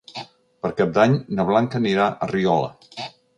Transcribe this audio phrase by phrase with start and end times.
[0.65, 2.73] Per Cap d'Any na Blanca anirà a Riola.